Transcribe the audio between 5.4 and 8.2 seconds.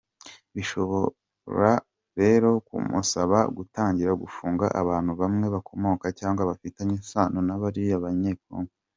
bakomoka cyangwa bafitanye isano na bariya